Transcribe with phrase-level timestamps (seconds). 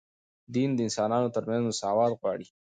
[0.53, 2.47] دین د انسانانو ترمنځ مساوات غواړي